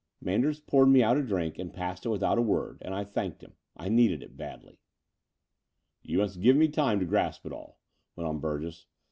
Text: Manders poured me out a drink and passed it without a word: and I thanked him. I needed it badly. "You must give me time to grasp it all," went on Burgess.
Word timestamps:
Manders 0.19 0.59
poured 0.59 0.89
me 0.89 1.03
out 1.03 1.15
a 1.17 1.21
drink 1.21 1.59
and 1.59 1.71
passed 1.71 2.07
it 2.07 2.09
without 2.09 2.39
a 2.39 2.41
word: 2.41 2.79
and 2.81 2.95
I 2.95 3.03
thanked 3.03 3.43
him. 3.43 3.53
I 3.77 3.87
needed 3.87 4.23
it 4.23 4.35
badly. 4.35 4.79
"You 6.01 6.17
must 6.17 6.41
give 6.41 6.55
me 6.57 6.69
time 6.69 6.99
to 7.01 7.05
grasp 7.05 7.45
it 7.45 7.53
all," 7.53 7.77
went 8.15 8.27
on 8.27 8.39
Burgess. 8.39 8.87